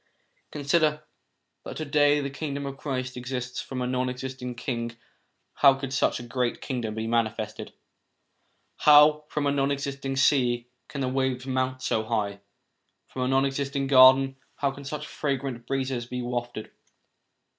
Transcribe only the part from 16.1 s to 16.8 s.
wafted